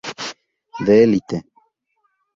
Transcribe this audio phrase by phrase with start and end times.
[0.83, 1.43] The Elite.